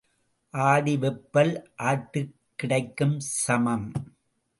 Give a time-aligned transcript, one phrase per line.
[0.53, 1.51] ஆடி வெப்பல்
[1.75, 3.85] ஆட்டுக் கிடைக்குச் சமம்.